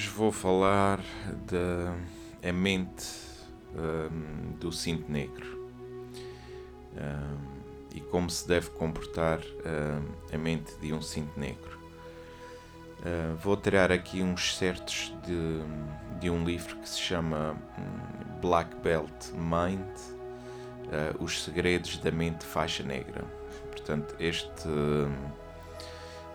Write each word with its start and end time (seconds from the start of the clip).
Hoje 0.00 0.08
vou 0.08 0.32
falar 0.32 0.98
da 1.46 2.52
mente 2.54 3.04
um, 3.76 4.52
do 4.52 4.72
cinto 4.72 5.12
negro 5.12 5.68
um, 6.96 7.36
e 7.94 8.00
como 8.00 8.30
se 8.30 8.48
deve 8.48 8.70
comportar 8.70 9.40
um, 9.40 10.34
a 10.34 10.38
mente 10.38 10.74
de 10.80 10.94
um 10.94 11.02
cinto 11.02 11.38
negro. 11.38 11.78
Uh, 13.00 13.36
vou 13.42 13.58
tirar 13.58 13.92
aqui 13.92 14.22
uns 14.22 14.56
certos 14.56 15.12
de, 15.26 16.18
de 16.18 16.30
um 16.30 16.44
livro 16.44 16.76
que 16.76 16.88
se 16.88 16.98
chama 16.98 17.54
hum, 17.78 18.40
Black 18.40 18.74
Belt 18.76 19.32
Mind 19.34 19.84
uh, 20.86 21.22
Os 21.22 21.44
Segredos 21.44 21.98
da 21.98 22.10
Mente 22.10 22.46
Faixa 22.46 22.82
Negra. 22.82 23.22
Portanto, 23.70 24.14
este 24.18 24.68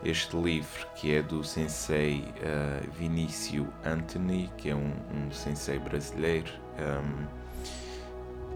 este 0.04 0.36
livro 0.36 0.88
que 0.96 1.14
é 1.14 1.22
do 1.22 1.44
sensei 1.44 2.26
uh, 2.38 2.92
Vinícius 2.92 3.68
Anthony, 3.84 4.52
que 4.58 4.70
é 4.70 4.76
um, 4.76 4.94
um 5.14 5.32
sensei 5.32 5.80
brasileiro 5.80 6.52
um, 6.80 7.26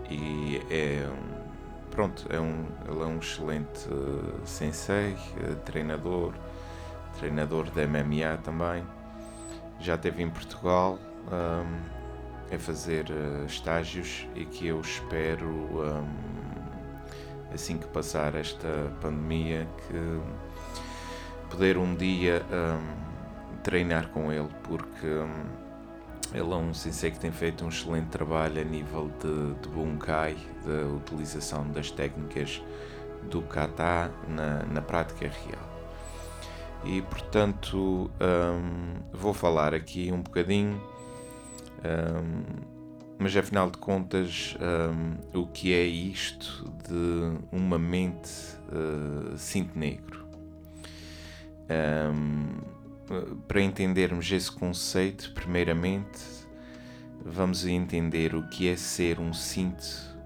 e 0.09 0.61
é 0.69 1.07
um, 1.07 1.89
pronto, 1.91 2.25
é 2.29 2.39
um, 2.39 2.65
ele 2.87 3.01
é 3.01 3.05
um 3.05 3.19
excelente 3.19 3.87
uh, 3.89 4.41
sensei, 4.45 5.13
uh, 5.13 5.55
treinador, 5.65 6.33
treinador 7.17 7.69
da 7.71 7.87
MMA 7.87 8.37
também. 8.43 8.83
Já 9.79 9.95
esteve 9.95 10.21
em 10.21 10.29
Portugal 10.29 10.99
um, 11.27 12.53
a 12.53 12.59
fazer 12.59 13.05
estágios 13.47 14.27
e 14.35 14.43
que 14.43 14.67
eu 14.67 14.81
espero 14.81 15.47
um, 15.47 16.29
assim 17.53 17.77
que 17.77 17.87
passar 17.87 18.35
esta 18.35 18.91
pandemia 18.99 19.67
que 19.87 20.48
poder 21.49 21.77
um 21.77 21.95
dia 21.95 22.45
um, 22.51 23.59
treinar 23.63 24.09
com 24.09 24.31
ele, 24.31 24.49
porque 24.63 25.07
um, 25.07 25.45
ele 26.33 26.51
é 26.51 26.55
um 26.55 26.73
sensei 26.73 27.11
que 27.11 27.19
tem 27.19 27.31
feito 27.31 27.65
um 27.65 27.69
excelente 27.69 28.07
trabalho 28.07 28.61
a 28.61 28.63
nível 28.63 29.11
de, 29.19 29.61
de 29.61 29.69
Bunkai, 29.69 30.37
da 30.65 30.87
utilização 30.95 31.67
das 31.71 31.91
técnicas 31.91 32.61
do 33.29 33.41
kata 33.41 34.11
na, 34.27 34.63
na 34.65 34.81
prática 34.81 35.27
real. 35.27 35.69
E 36.85 37.01
portanto 37.01 38.09
um, 38.21 39.01
vou 39.11 39.33
falar 39.33 39.73
aqui 39.73 40.11
um 40.11 40.21
bocadinho, 40.21 40.81
um, 41.83 42.79
mas 43.17 43.35
afinal 43.35 43.69
de 43.69 43.77
contas, 43.77 44.55
um, 44.61 45.37
o 45.37 45.47
que 45.47 45.73
é 45.73 45.83
isto 45.83 46.71
de 46.87 47.37
uma 47.51 47.77
mente 47.77 48.31
uh, 48.71 49.37
cinto 49.37 49.77
negro? 49.77 50.18
Um, 51.69 52.47
para 53.47 53.61
entendermos 53.61 54.31
esse 54.31 54.51
conceito, 54.51 55.31
primeiramente, 55.33 56.19
vamos 57.23 57.65
entender 57.65 58.35
o 58.35 58.47
que 58.49 58.67
é 58.67 58.75
ser 58.75 59.19
um 59.19 59.33
cinto 59.33 59.85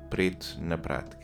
preto 0.10 0.58
na 0.62 0.78
prática. 0.78 1.24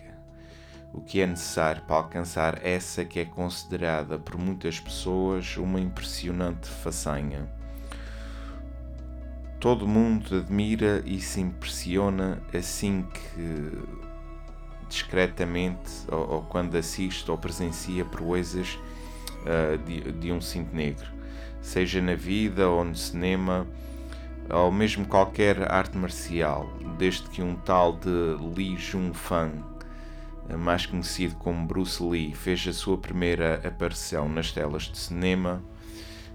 O 0.94 1.02
que 1.02 1.22
é 1.22 1.28
necessário 1.28 1.84
para 1.84 1.98
alcançar 1.98 2.66
essa 2.66 3.06
que 3.06 3.20
é 3.20 3.26
considerada 3.26 4.18
por 4.18 4.38
muitas 4.38 4.80
pessoas 4.80 5.56
uma 5.58 5.80
impressionante 5.80 6.68
façanha. 6.68 7.48
Todo 9.60 9.88
mundo 9.88 10.38
admira 10.38 11.04
e 11.06 11.20
se 11.20 11.42
impressiona 11.42 12.42
assim 12.54 13.06
que 13.14 13.78
discretamente 14.88 15.92
ou, 16.10 16.30
ou 16.32 16.42
quando 16.44 16.76
assiste 16.76 17.30
ou 17.30 17.38
presencia 17.38 18.04
proezas 18.06 18.80
uh, 19.46 19.78
de, 19.80 20.12
de, 20.14 20.32
um 20.32 20.42
cinto 20.42 20.76
negro, 20.76 21.08
seja 21.62 22.02
na 22.02 22.16
vida 22.16 22.68
ou 22.68 22.84
no 22.84 22.96
cinema, 22.96 23.68
ou 24.50 24.72
mesmo 24.72 25.06
qualquer 25.06 25.72
arte 25.72 25.98
marcial, 25.98 26.72
desde 26.98 27.30
que 27.30 27.42
um 27.42 27.56
tal 27.56 27.94
de 27.94 28.36
Li 28.56 28.76
Junfang, 28.78 29.64
eh, 30.50 30.56
mais 30.56 30.86
conhecido 30.86 31.36
como 31.36 31.68
Bruce 31.68 32.02
Lee, 32.02 32.34
fez 32.34 32.68
a 32.68 32.74
sua 32.74 32.98
primeira 32.98 33.62
aparição 33.64 34.28
nas 34.28 34.52
telas 34.52 34.84
de 34.84 34.98
cinema, 34.98 35.62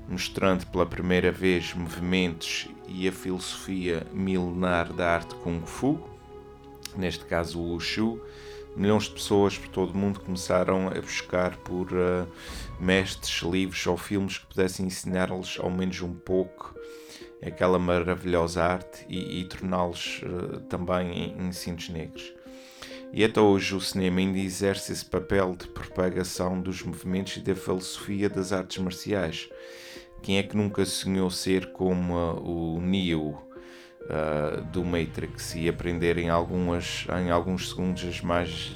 mostrando 0.08 0.66
pela 0.66 0.86
primeira 0.86 1.32
vez 1.32 1.74
movimentos 1.74 2.68
e 2.86 3.08
a 3.08 3.12
filosofia 3.12 4.06
milenar 4.12 4.92
da 4.92 5.10
arte 5.10 5.34
Kung 5.36 5.62
Fu, 5.66 5.98
neste 6.96 7.24
caso 7.24 7.58
o 7.58 7.72
Wushu, 7.72 8.20
milhões 8.76 9.04
de 9.04 9.10
pessoas 9.10 9.56
por 9.56 9.68
todo 9.68 9.92
o 9.92 9.96
mundo 9.96 10.20
começaram 10.20 10.88
a 10.88 11.00
buscar 11.00 11.56
por 11.56 11.92
uh, 11.92 12.26
mestres, 12.80 13.42
livros 13.42 13.86
ou 13.86 13.96
filmes 13.96 14.38
que 14.38 14.46
pudessem 14.46 14.86
ensinar-lhes 14.86 15.58
ao 15.60 15.70
menos 15.70 16.00
um 16.00 16.14
pouco 16.14 16.74
aquela 17.44 17.78
maravilhosa 17.78 18.62
arte 18.62 19.04
e, 19.08 19.40
e 19.40 19.44
torná-los 19.44 20.22
uh, 20.22 20.60
também 20.60 21.36
cintos 21.52 21.90
negros. 21.90 22.32
E 23.12 23.22
até 23.22 23.40
hoje 23.40 23.74
o 23.74 23.80
cinema 23.80 24.18
ainda 24.18 24.38
exerce 24.38 24.92
esse 24.92 25.04
papel 25.04 25.54
de 25.54 25.68
propagação 25.68 26.60
dos 26.60 26.82
movimentos 26.82 27.36
e 27.36 27.40
da 27.40 27.54
filosofia 27.54 28.28
das 28.28 28.52
artes 28.52 28.78
marciais. 28.78 29.48
Quem 30.22 30.38
é 30.38 30.42
que 30.42 30.56
nunca 30.56 30.84
sonhou 30.84 31.30
ser 31.30 31.70
como 31.72 32.14
uh, 32.14 32.76
o 32.76 32.80
Neo, 32.80 33.38
uh, 34.04 34.64
do 34.72 34.84
Matrix 34.84 35.54
e 35.54 35.68
aprender 35.68 36.18
em, 36.18 36.30
algumas, 36.30 37.06
em 37.22 37.30
alguns 37.30 37.68
segundos 37.68 38.04
as 38.04 38.20
mais 38.20 38.72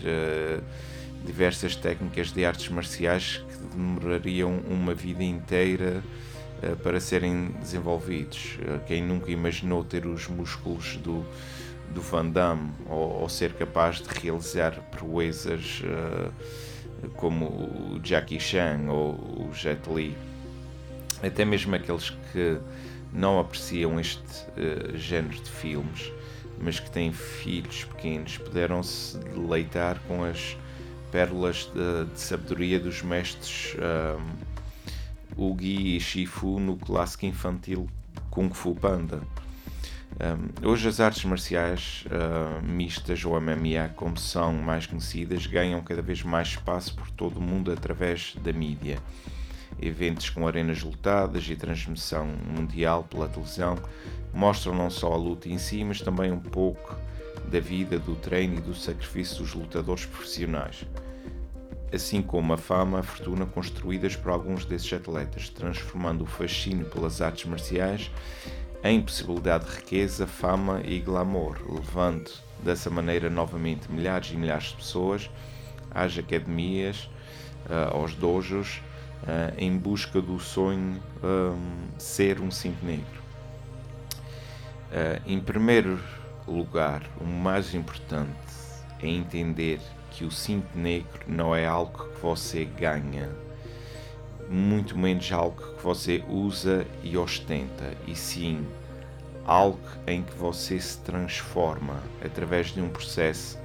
diversas 1.24 1.74
técnicas 1.74 2.30
de 2.30 2.44
artes 2.44 2.68
marciais 2.68 3.44
demorariam 3.72 4.58
uma 4.68 4.94
vida 4.94 5.22
inteira 5.22 6.02
uh, 6.62 6.76
para 6.76 7.00
serem 7.00 7.48
desenvolvidos. 7.60 8.58
quem 8.86 9.02
nunca 9.02 9.30
imaginou 9.30 9.84
ter 9.84 10.06
os 10.06 10.28
músculos 10.28 10.96
do, 10.96 11.24
do 11.94 12.00
Van 12.00 12.26
Damme 12.26 12.72
ou, 12.88 13.20
ou 13.20 13.28
ser 13.28 13.52
capaz 13.54 13.96
de 13.96 14.08
realizar 14.08 14.72
proezas 14.90 15.82
como 17.14 17.46
o 17.46 18.00
Jackie 18.02 18.40
Chan 18.40 18.86
ou 18.88 19.12
o 19.48 19.50
Jet 19.54 19.88
Li? 19.88 20.16
Até 21.22 21.44
mesmo 21.44 21.74
aqueles 21.74 22.10
que 22.10 22.58
não 23.12 23.38
apreciam 23.38 23.98
este 23.98 24.22
uh, 24.22 24.96
género 24.96 25.34
de 25.34 25.50
filmes, 25.50 26.12
mas 26.60 26.78
que 26.78 26.90
têm 26.90 27.12
filhos 27.12 27.84
pequenos, 27.84 28.36
puderam 28.38 28.82
se 28.82 29.18
deleitar 29.18 30.00
com 30.06 30.24
as 30.24 30.56
pérolas 31.10 31.70
de, 31.74 32.12
de 32.12 32.20
sabedoria 32.20 32.78
dos 32.78 33.02
mestres 33.02 33.76
um, 35.36 35.50
Ugi 35.50 35.96
e 35.96 36.00
Shifu 36.00 36.58
no 36.58 36.76
clássico 36.76 37.26
infantil 37.26 37.88
Kung 38.30 38.50
Fu 38.50 38.74
Panda. 38.74 39.20
Um, 40.20 40.68
hoje 40.68 40.88
as 40.88 41.00
artes 41.00 41.24
marciais 41.24 42.04
uh, 42.06 42.64
mistas 42.66 43.24
ou 43.24 43.40
MMA, 43.40 43.90
como 43.94 44.16
são 44.16 44.52
mais 44.54 44.86
conhecidas, 44.86 45.46
ganham 45.46 45.80
cada 45.82 46.02
vez 46.02 46.22
mais 46.22 46.48
espaço 46.48 46.94
por 46.94 47.10
todo 47.10 47.36
o 47.36 47.42
mundo 47.42 47.70
através 47.70 48.34
da 48.42 48.52
mídia 48.52 48.98
eventos 49.80 50.28
com 50.30 50.46
arenas 50.46 50.82
lotadas 50.82 51.48
e 51.48 51.54
transmissão 51.54 52.26
mundial 52.26 53.04
pela 53.04 53.28
televisão 53.28 53.78
mostram 54.32 54.74
não 54.74 54.90
só 54.90 55.12
a 55.12 55.16
luta 55.16 55.48
em 55.48 55.58
si, 55.58 55.84
mas 55.84 56.00
também 56.00 56.30
um 56.30 56.40
pouco 56.40 56.96
da 57.48 57.60
vida, 57.60 57.98
do 57.98 58.14
treino 58.14 58.58
e 58.58 58.60
do 58.60 58.74
sacrifício 58.74 59.38
dos 59.38 59.54
lutadores 59.54 60.04
profissionais, 60.04 60.84
assim 61.92 62.20
como 62.20 62.52
a 62.52 62.56
fama, 62.56 63.00
a 63.00 63.02
fortuna 63.02 63.46
construídas 63.46 64.14
por 64.14 64.30
alguns 64.30 64.64
desses 64.64 64.92
atletas, 64.92 65.48
transformando 65.48 66.24
o 66.24 66.26
fascínio 66.26 66.86
pelas 66.86 67.20
artes 67.22 67.46
marciais 67.46 68.10
em 68.82 69.00
possibilidade 69.00 69.64
de 69.64 69.76
riqueza, 69.76 70.26
fama 70.26 70.80
e 70.84 71.00
glamour, 71.00 71.56
levando 71.68 72.30
dessa 72.62 72.88
maneira 72.88 73.28
novamente 73.28 73.90
milhares 73.90 74.30
e 74.30 74.36
milhares 74.36 74.68
de 74.68 74.76
pessoas 74.76 75.30
às 75.90 76.16
academias, 76.16 77.10
uh, 77.68 77.96
aos 77.96 78.14
dojos, 78.14 78.80
uh, 79.22 79.54
em 79.56 79.76
busca 79.76 80.20
do 80.20 80.38
sonho 80.38 81.02
um, 81.22 81.98
ser 81.98 82.40
um 82.40 82.50
cinto 82.50 82.84
negro. 82.84 83.18
Em 85.26 85.38
primeiro 85.38 86.00
lugar, 86.50 87.02
o 87.20 87.24
mais 87.24 87.74
importante 87.74 88.36
é 89.02 89.06
entender 89.06 89.80
que 90.10 90.24
o 90.24 90.30
cinto 90.30 90.76
negro 90.76 91.20
não 91.26 91.54
é 91.54 91.66
algo 91.66 92.08
que 92.08 92.20
você 92.20 92.64
ganha, 92.64 93.30
muito 94.48 94.96
menos 94.96 95.30
algo 95.30 95.74
que 95.74 95.82
você 95.82 96.24
usa 96.28 96.86
e 97.02 97.16
ostenta, 97.16 97.94
e 98.06 98.14
sim 98.14 98.66
algo 99.44 99.80
em 100.06 100.22
que 100.22 100.34
você 100.34 100.78
se 100.78 100.98
transforma 100.98 102.02
através 102.22 102.68
de 102.68 102.82
um 102.82 102.88
processo 102.90 103.58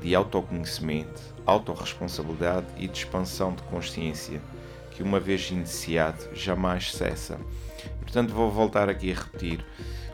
de 0.00 0.14
autoconhecimento, 0.16 1.20
autorresponsabilidade 1.46 2.66
e 2.76 2.88
de 2.88 2.98
expansão 2.98 3.54
de 3.54 3.62
consciência, 3.62 4.40
que 4.90 5.02
uma 5.02 5.20
vez 5.20 5.48
iniciado 5.50 6.34
jamais 6.34 6.92
cessa. 6.92 7.38
Portanto, 8.00 8.34
vou 8.34 8.50
voltar 8.50 8.88
aqui 8.88 9.12
a 9.12 9.14
repetir: 9.14 9.64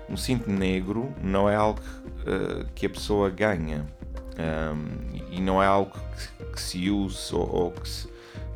um 0.08 0.16
cinto 0.16 0.50
negro 0.50 1.12
não 1.22 1.48
é 1.48 1.54
algo 1.54 1.80
uh, 1.80 2.66
que 2.74 2.86
a 2.86 2.90
pessoa 2.90 3.30
ganha 3.30 3.86
um, 4.38 5.18
e 5.30 5.40
não 5.40 5.62
é 5.62 5.66
algo 5.66 5.92
que, 5.92 6.44
que 6.52 6.60
se 6.60 6.90
use 6.90 7.34
ou, 7.34 7.48
ou 7.48 7.70
que 7.72 7.88
se, 7.88 8.08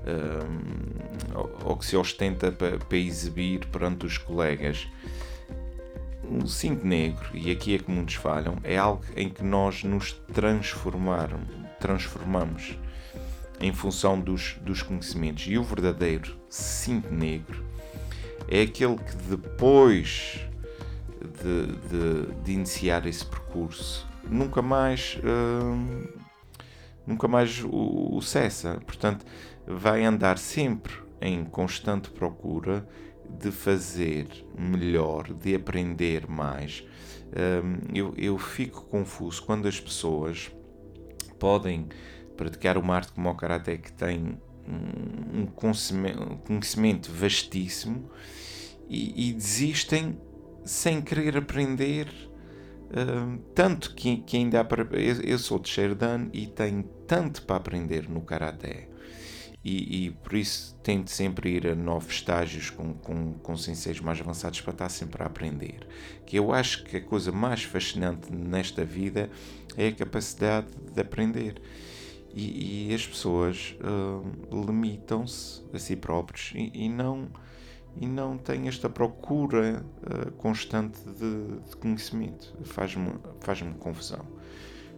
um, 0.06 1.36
ou, 1.38 1.58
ou, 1.64 1.76
que 1.76 1.84
se 1.84 1.96
ostenta 1.96 2.52
para, 2.52 2.78
para 2.78 2.98
exibir 2.98 3.66
perante 3.66 4.06
os 4.06 4.16
colegas. 4.18 4.86
O 6.22 6.46
cinto 6.46 6.86
negro, 6.86 7.28
e 7.34 7.50
aqui 7.50 7.74
é 7.74 7.78
que 7.78 7.90
muitos 7.90 8.14
falham, 8.14 8.56
é 8.64 8.78
algo 8.78 9.04
em 9.16 9.28
que 9.28 9.44
nós 9.44 9.84
nos 9.84 10.12
transformamos, 10.32 11.46
transformamos 11.78 12.78
em 13.60 13.72
função 13.72 14.18
dos, 14.18 14.56
dos 14.62 14.82
conhecimentos. 14.82 15.44
E 15.46 15.58
o 15.58 15.62
verdadeiro 15.62 16.34
cinto 16.48 17.12
negro 17.12 17.62
é 18.48 18.62
aquele 18.62 18.96
que 18.96 19.14
depois 19.28 20.40
de, 21.22 21.66
de, 21.88 22.42
de 22.42 22.52
iniciar 22.52 23.06
esse 23.06 23.24
percurso 23.24 24.06
nunca 24.28 24.62
mais 24.62 25.18
uh, 25.18 26.22
nunca 27.06 27.26
mais 27.26 27.62
o, 27.64 28.16
o, 28.16 28.22
cessa. 28.22 28.80
Portanto, 28.86 29.24
vai 29.66 30.04
andar 30.04 30.38
sempre 30.38 30.92
em 31.20 31.44
constante 31.44 32.10
procura 32.10 32.86
de 33.28 33.50
fazer 33.50 34.26
melhor, 34.56 35.32
de 35.32 35.54
aprender 35.54 36.28
mais. 36.28 36.84
Uh, 37.30 37.80
eu, 37.94 38.14
eu 38.16 38.38
fico 38.38 38.84
confuso 38.86 39.42
quando 39.42 39.66
as 39.66 39.80
pessoas 39.80 40.50
podem 41.38 41.88
praticar 42.36 42.78
uma 42.78 42.94
arte 42.94 43.12
como 43.12 43.28
o 43.28 43.34
Karate 43.34 43.78
que 43.78 43.92
tem 43.92 44.38
um 45.34 45.46
conhecimento 45.46 47.10
vastíssimo 47.10 48.08
e, 48.88 49.28
e 49.28 49.32
desistem 49.32 50.16
sem 50.64 51.00
querer 51.00 51.36
aprender 51.36 52.08
tanto 53.54 53.94
que, 53.94 54.18
que 54.18 54.36
ainda 54.36 54.60
há 54.60 54.64
para. 54.64 54.82
Eu, 54.92 55.22
eu 55.22 55.38
sou 55.38 55.58
de 55.58 55.68
Sherdan 55.68 56.28
e 56.32 56.46
tenho 56.46 56.82
tanto 57.06 57.42
para 57.42 57.56
aprender 57.56 58.08
no 58.08 58.20
Karaté. 58.20 58.88
E, 59.64 60.06
e, 60.06 60.10
por 60.10 60.34
isso 60.34 60.76
tento 60.82 61.08
sempre 61.08 61.50
ir 61.50 61.68
a 61.68 61.74
novos 61.76 62.14
estágios 62.14 62.68
com, 62.68 62.94
com, 62.94 63.34
com 63.34 63.54
mais 64.02 64.20
avançados 64.20 64.60
para 64.60 64.72
estar 64.72 64.88
sempre 64.88 65.22
a 65.22 65.26
aprender. 65.26 65.86
Que 66.26 66.36
eu 66.36 66.52
acho 66.52 66.82
que 66.84 66.96
a 66.96 67.00
coisa 67.00 67.30
mais 67.30 67.62
fascinante 67.62 68.32
nesta 68.32 68.84
vida 68.84 69.30
é 69.76 69.86
a 69.86 69.92
capacidade 69.92 70.66
de 70.92 71.00
aprender. 71.00 71.62
E, 72.34 72.88
e 72.90 72.94
as 72.94 73.06
pessoas 73.06 73.76
uh, 73.80 74.66
limitam-se 74.66 75.62
a 75.72 75.78
si 75.78 75.94
próprios 75.94 76.50
e, 76.56 76.86
e 76.86 76.88
não 76.88 77.28
e 78.00 78.06
não 78.06 78.38
tem 78.38 78.68
esta 78.68 78.88
procura 78.88 79.84
uh, 80.02 80.32
constante 80.32 80.98
de, 81.04 81.68
de 81.68 81.76
conhecimento. 81.76 82.54
Faz-me 82.64 83.14
faz 83.40 83.62
confusão. 83.78 84.24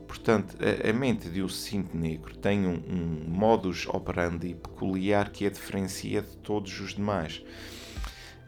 Portanto, 0.07 0.57
a, 0.61 0.91
a, 0.91 0.93
mente 0.93 1.29
de 1.29 1.43
um 1.43 1.49
cinto 1.49 1.97
negro 1.97 2.37
tem 2.37 2.67
um, 2.67 2.75
um 2.75 3.25
modus 3.29 3.87
operandi 3.87 4.55
peculiar 4.55 5.31
que 5.31 5.47
a 5.47 5.51
diferencia 5.51 6.23
de 6.23 6.37
todos 6.39 6.79
os 6.81 6.95
demais. 6.95 7.39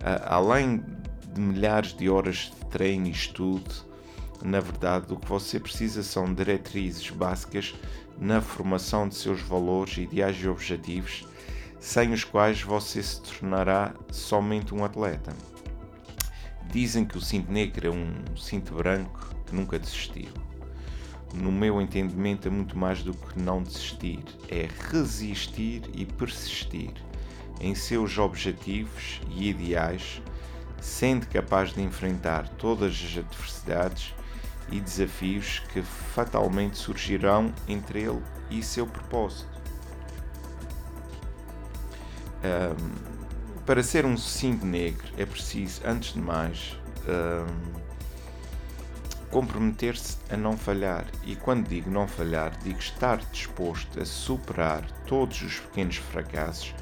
Uh, 0.01 0.23
além 0.27 0.85
de 1.33 1.41
milhares 1.41 1.93
de 1.93 2.09
horas 2.09 2.53
de 2.55 2.67
treino 2.67 3.09
e 3.09 3.11
estudo, 3.11 3.87
na 4.43 4.61
verdade, 4.61 5.13
o 5.13 5.17
que 5.17 5.29
você 5.29 5.59
precisa 5.59 6.03
são 6.03 6.33
diretrizes 6.33 7.11
básicas 7.11 7.75
na 8.19 8.41
formação 8.41 9.09
de 9.09 9.15
seus 9.15 9.41
valores, 9.41 9.97
ideais 9.97 10.37
e 10.37 10.49
objetivos 10.49 11.27
sem 11.79 12.13
os 12.13 12.25
quais 12.25 12.63
você 12.63 13.03
se 13.03 13.21
tornará 13.21 13.95
somente 14.11 14.75
um 14.75 14.85
atleta. 14.85 15.35
Dizem 16.71 17.05
que 17.05 17.17
o 17.17 17.21
cinto 17.21 17.51
negro 17.51 17.87
é 17.87 17.91
um 17.91 18.37
cinto 18.37 18.75
branco 18.75 19.35
que 19.47 19.55
nunca 19.55 19.79
desistiu. 19.79 20.29
No 21.35 21.53
meu 21.53 21.81
entendimento, 21.81 22.49
é 22.49 22.51
muito 22.51 22.77
mais 22.79 23.03
do 23.03 23.13
que 23.13 23.39
não 23.39 23.63
desistir, 23.63 24.25
é 24.49 24.69
resistir 24.91 25.83
e 25.95 26.05
persistir 26.05 26.93
em 27.61 27.75
seus 27.75 28.19
objetivos 28.19 29.21
e 29.31 29.51
ideais, 29.51 30.23
sendo 30.81 31.27
capaz 31.27 31.73
de 31.73 31.83
enfrentar 31.83 32.49
todas 32.51 32.93
as 32.93 33.19
adversidades 33.19 34.15
e 34.71 34.81
desafios 34.81 35.61
que 35.73 35.83
fatalmente 35.83 36.77
surgirão 36.77 37.53
entre 37.69 38.03
ele 38.03 38.23
e 38.51 38.63
seu 38.63 38.87
propósito. 38.87 39.56
Um, 42.47 43.17
para 43.65 43.83
ser 43.83 44.07
um 44.07 44.17
cinto 44.17 44.65
negro 44.65 45.05
é 45.19 45.27
preciso, 45.27 45.81
antes 45.85 46.13
de 46.13 46.21
mais, 46.21 46.79
um, 47.09 47.81
comprometer-se 49.31 50.19
a 50.31 50.37
não 50.37 50.57
falhar. 50.57 51.07
E 51.25 51.35
quando 51.35 51.69
digo 51.69 51.91
não 51.91 52.07
falhar, 52.07 52.57
digo 52.63 52.79
estar 52.79 53.19
disposto 53.33 54.01
a 54.01 54.05
superar 54.05 54.89
todos 55.07 55.43
os 55.43 55.59
pequenos 55.59 55.97
fracassos 55.97 56.75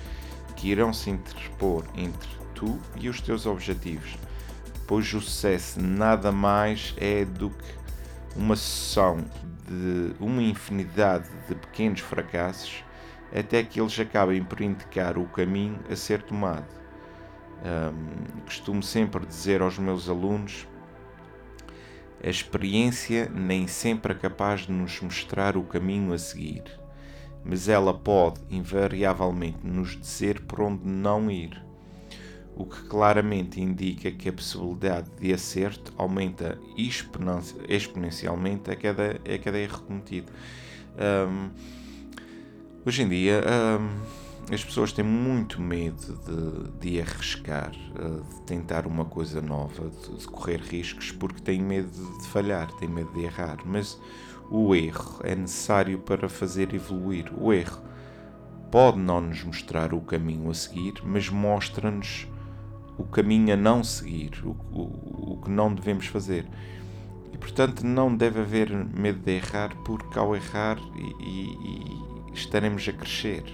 que 0.57 0.69
irão 0.69 0.93
se 0.93 1.11
interpor 1.11 1.85
entre 1.97 2.29
tu 2.55 2.79
e 2.97 3.09
os 3.09 3.21
teus 3.21 3.47
objetivos, 3.47 4.17
pois 4.87 5.13
o 5.15 5.21
sucesso 5.21 5.81
nada 5.81 6.31
mais 6.31 6.95
é 6.99 7.25
do 7.25 7.51
que 7.51 7.75
uma 8.37 8.57
sucessão 8.57 9.25
de 9.67 10.15
uma 10.21 10.43
infinidade 10.43 11.29
de 11.49 11.55
pequenos 11.55 12.01
fracassos 12.01 12.85
até 13.35 13.63
que 13.65 13.81
eles 13.81 13.99
acabem 13.99 14.45
por 14.45 14.61
indicar 14.61 15.19
o 15.19 15.27
caminho 15.27 15.81
a 15.91 15.97
ser 15.97 16.23
tomado. 16.23 16.69
Um, 17.65 18.43
costumo 18.43 18.83
sempre 18.83 19.27
dizer 19.27 19.61
aos 19.61 19.79
meus 19.79 20.09
alunos: 20.09 20.69
a 22.23 22.29
experiência 22.29 23.29
nem 23.35 23.67
sempre 23.67 24.13
é 24.13 24.15
capaz 24.15 24.63
de 24.63 24.73
nos 24.73 25.01
mostrar 25.01 25.57
o 25.57 25.65
caminho 25.65 26.13
a 26.13 26.19
seguir, 26.19 26.63
mas 27.45 27.69
ela 27.69 27.93
pode 27.93 28.41
invariavelmente 28.49 29.59
nos 29.67 29.99
dizer 29.99 30.41
por 30.43 30.61
onde 30.61 30.87
não 30.87 31.31
ir, 31.31 31.63
o 32.55 32.65
que 32.65 32.83
claramente 32.85 33.61
indica 33.61 34.13
que 34.13 34.29
a 34.29 34.33
possibilidade 34.33 35.11
de 35.19 35.33
acerto 35.33 35.93
aumenta 35.97 36.59
exponencialmente 37.69 38.71
a 38.71 38.77
cada, 38.77 39.21
a 39.35 39.39
cada 39.43 39.59
erro 39.59 39.83
cometido. 39.83 40.31
Um, 40.97 41.51
Hoje 42.87 43.03
em 43.03 43.09
dia, 43.09 43.43
as 44.53 44.63
pessoas 44.63 44.93
têm 44.93 45.07
muito 45.07 45.59
medo 45.59 46.21
de, 46.27 46.91
de 46.91 47.01
arriscar, 47.01 47.73
uh, 47.99 48.23
de 48.23 48.43
tentar 48.43 48.87
uma 48.87 49.07
coisa 49.07 49.41
nova, 49.41 49.89
de, 49.89 50.19
de, 50.19 50.27
correr 50.27 50.61
riscos, 50.61 51.11
porque 51.11 51.41
têm 51.41 51.63
medo 51.63 51.89
de 51.89 52.27
falhar, 52.27 52.71
têm 52.73 52.91
medo 52.91 53.11
de 53.15 53.23
errar. 53.23 53.57
Mas 53.65 53.99
o 54.51 54.75
erro 54.75 55.19
é 55.25 55.35
necessário 55.35 55.99
para 55.99 56.29
fazer 56.29 56.75
evoluir. 56.75 57.33
O 57.39 57.55
erro 57.55 57.83
pode 58.71 58.99
não 58.99 59.23
nos 59.23 59.43
mostrar 59.43 59.95
o 59.95 60.03
caminho 60.03 60.51
a 60.51 60.55
seguir, 60.55 60.93
mas 61.03 61.31
mostra-nos 61.31 62.29
o 62.99 63.05
caminho 63.05 63.55
a 63.55 63.57
não 63.57 63.83
seguir, 63.83 64.43
o, 64.45 64.51
o, 64.71 65.33
o 65.33 65.41
que 65.43 65.51
não 65.51 65.75
devemos 65.75 66.07
fazer. 66.09 66.47
E 67.33 67.39
portanto, 67.39 67.83
não 67.83 68.15
deve 68.15 68.41
haver 68.41 68.71
medo 68.71 69.21
de 69.21 69.37
errar, 69.37 69.75
porque 69.87 70.19
ao 70.19 70.37
errar 70.37 70.79
e, 70.95 72.11
e 72.11 72.14
estaremos 72.35 72.87
a 72.89 72.93
crescer. 72.93 73.45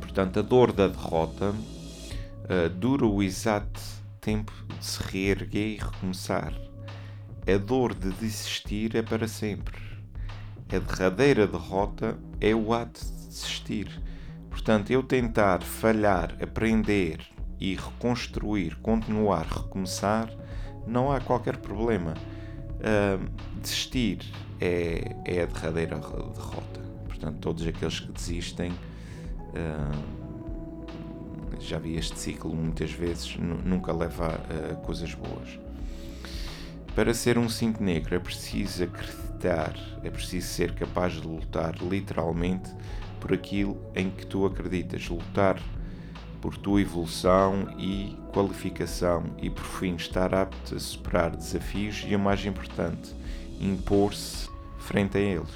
portanto, 0.00 0.38
a 0.40 0.42
dor 0.42 0.72
da 0.72 0.88
derrota 0.88 1.50
uh, 1.50 2.68
dura 2.70 3.06
o 3.06 3.22
exato 3.22 3.80
tempo 4.20 4.52
de 4.78 4.84
se 4.84 5.02
reerguer 5.02 5.68
e 5.68 5.76
recomeçar. 5.76 6.52
A 7.46 7.58
dor 7.58 7.94
de 7.94 8.10
desistir 8.12 8.94
é 8.94 9.02
para 9.02 9.26
sempre. 9.26 9.80
A 10.72 10.78
derradeira 10.78 11.46
derrota 11.46 12.16
é 12.40 12.54
o 12.54 12.72
ato 12.72 13.04
de 13.04 13.26
desistir. 13.28 14.00
Portanto, 14.48 14.90
eu 14.90 15.02
tentar 15.02 15.62
falhar, 15.62 16.36
aprender 16.40 17.20
e 17.58 17.74
reconstruir, 17.74 18.76
continuar, 18.80 19.46
recomeçar, 19.46 20.30
não 20.86 21.10
há 21.10 21.20
qualquer 21.20 21.56
problema 21.56 22.14
Desistir 23.60 24.18
é, 24.60 25.14
é 25.24 25.42
a 25.42 25.46
derradeira 25.46 25.96
derrota. 25.96 26.80
Portanto, 27.06 27.38
todos 27.38 27.66
aqueles 27.66 28.00
que 28.00 28.10
desistem, 28.10 28.72
já 31.60 31.78
vi 31.78 31.96
este 31.96 32.18
ciclo 32.18 32.54
muitas 32.54 32.90
vezes, 32.90 33.36
nunca 33.36 33.92
leva 33.92 34.28
a, 34.28 34.74
coisas 34.76 35.14
boas. 35.14 35.58
Para 36.94 37.14
ser 37.14 37.38
um 37.38 37.48
5 37.48 37.82
negro 37.82 38.14
é 38.14 38.18
preciso 38.18 38.84
acreditar, 38.84 39.74
é 40.02 40.10
preciso 40.10 40.46
ser 40.48 40.74
capaz 40.74 41.14
de 41.14 41.26
lutar 41.26 41.76
literalmente 41.80 42.70
por 43.18 43.32
aquilo 43.32 43.80
em 43.94 44.10
que 44.10 44.26
tu 44.26 44.44
acreditas, 44.44 45.08
lutar 45.08 45.58
por 46.42 46.58
tua 46.58 46.82
evolução 46.82 47.68
e 47.78 48.18
qualificação 48.32 49.24
e 49.40 49.48
por 49.48 49.64
fim 49.64 49.94
estar 49.94 50.34
apto 50.34 50.74
a 50.74 50.80
superar 50.80 51.30
desafios 51.30 52.04
e 52.06 52.16
o 52.16 52.18
mais 52.18 52.44
importante, 52.44 53.14
impor-se 53.60 54.50
frente 54.76 55.16
a 55.16 55.20
eles. 55.20 55.54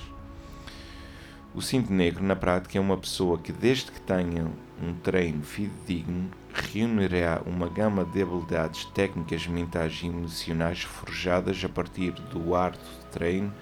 O 1.52 1.60
cinto 1.60 1.92
negro 1.92 2.22
na 2.22 2.36
prática 2.36 2.78
é 2.78 2.80
uma 2.80 2.96
pessoa 2.96 3.36
que 3.38 3.50
desde 3.50 3.90
que 3.90 4.00
tenha 4.00 4.46
um 4.80 4.94
treino 4.94 5.42
fidedigno 5.42 6.30
reunirá 6.52 7.42
uma 7.44 7.68
gama 7.68 8.04
de 8.04 8.22
habilidades 8.22 8.84
técnicas 8.86 9.46
mentais 9.46 10.00
e 10.02 10.06
emocionais 10.06 10.82
forjadas 10.82 11.64
a 11.64 11.68
partir 11.68 12.12
do 12.12 12.54
árduo 12.54 12.80
treino 13.10 13.52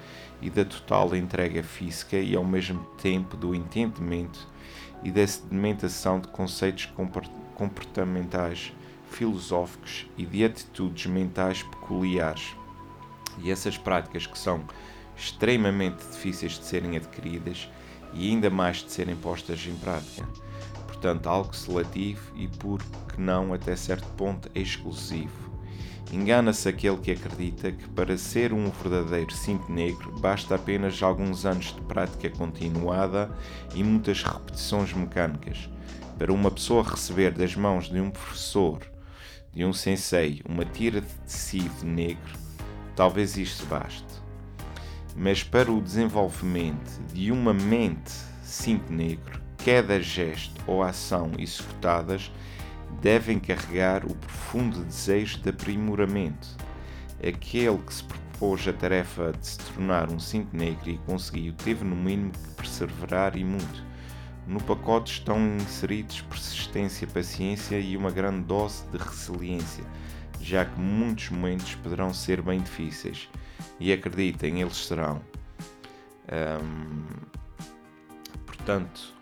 e 0.42 0.50
da 0.50 0.64
total 0.64 1.14
entrega 1.16 1.62
física 1.62 2.18
e 2.18 2.36
ao 2.36 2.44
mesmo 2.44 2.84
tempo 3.00 3.36
do 3.36 3.54
entendimento 3.54 4.53
e 5.04 5.10
da 5.10 5.26
sedimentação 5.26 6.18
de 6.18 6.28
conceitos 6.28 6.90
comportamentais, 7.54 8.72
filosóficos 9.10 10.06
e 10.16 10.24
de 10.24 10.44
atitudes 10.44 11.06
mentais 11.06 11.62
peculiares. 11.62 12.56
E 13.38 13.50
essas 13.50 13.78
práticas 13.78 14.26
que 14.26 14.38
são 14.38 14.64
extremamente 15.16 16.04
difíceis 16.06 16.58
de 16.58 16.64
serem 16.64 16.96
adquiridas 16.96 17.68
e 18.12 18.30
ainda 18.30 18.50
mais 18.50 18.78
de 18.78 18.90
serem 18.90 19.14
postas 19.14 19.64
em 19.66 19.76
prática. 19.76 20.26
Portanto, 20.86 21.28
algo 21.28 21.54
seletivo 21.54 22.32
e, 22.34 22.48
por 22.48 22.82
que 22.82 23.20
não, 23.20 23.52
até 23.52 23.76
certo 23.76 24.06
ponto, 24.16 24.50
exclusivo. 24.54 25.43
Engana-se 26.14 26.68
aquele 26.68 26.98
que 26.98 27.10
acredita 27.10 27.72
que 27.72 27.88
para 27.88 28.16
ser 28.16 28.52
um 28.52 28.70
verdadeiro 28.70 29.34
cinto 29.34 29.70
negro 29.72 30.12
basta 30.20 30.54
apenas 30.54 31.02
alguns 31.02 31.44
anos 31.44 31.74
de 31.74 31.80
prática 31.80 32.30
continuada 32.30 33.36
e 33.74 33.82
muitas 33.82 34.22
repetições 34.22 34.92
mecânicas. 34.92 35.68
Para 36.16 36.32
uma 36.32 36.52
pessoa 36.52 36.84
receber 36.84 37.32
das 37.32 37.56
mãos 37.56 37.90
de 37.90 37.98
um 37.98 38.12
professor, 38.12 38.78
de 39.52 39.64
um 39.64 39.72
sensei, 39.72 40.40
uma 40.48 40.64
tira 40.64 41.00
de 41.00 41.12
tecido 41.26 41.84
negro, 41.84 42.38
talvez 42.94 43.36
isto 43.36 43.66
baste. 43.66 44.22
Mas 45.16 45.42
para 45.42 45.70
o 45.72 45.82
desenvolvimento 45.82 47.02
de 47.12 47.32
uma 47.32 47.52
mente 47.52 48.12
cinto 48.44 48.92
negro, 48.92 49.40
cada 49.64 50.00
gesto 50.00 50.62
ou 50.64 50.80
ação 50.80 51.32
executadas 51.36 52.30
devem 53.04 53.38
carregar 53.38 54.02
o 54.06 54.14
profundo 54.14 54.82
desejo 54.82 55.38
de 55.42 55.50
aprimoramento. 55.50 56.56
Aquele 57.22 57.76
que 57.76 57.92
se 57.92 58.02
propôs 58.02 58.66
a 58.66 58.72
tarefa 58.72 59.30
de 59.38 59.46
se 59.46 59.58
tornar 59.58 60.10
um 60.10 60.18
cinto 60.18 60.56
negro 60.56 60.88
e 60.88 60.96
conseguiu, 61.04 61.52
teve 61.52 61.84
no 61.84 61.94
mínimo 61.94 62.32
que 62.32 62.54
perseverar 62.54 63.36
e 63.36 63.44
muito. 63.44 63.84
No 64.46 64.58
pacote 64.62 65.18
estão 65.18 65.38
inseridos 65.56 66.22
persistência, 66.22 67.06
paciência 67.06 67.78
e 67.78 67.94
uma 67.94 68.10
grande 68.10 68.40
dose 68.44 68.86
de 68.88 68.96
resiliência, 68.96 69.84
já 70.40 70.64
que 70.64 70.80
muitos 70.80 71.28
momentos 71.28 71.74
poderão 71.74 72.10
ser 72.14 72.40
bem 72.40 72.62
difíceis. 72.62 73.28
E 73.78 73.92
acreditem, 73.92 74.62
eles 74.62 74.78
serão. 74.78 75.20
portanto, 78.46 79.14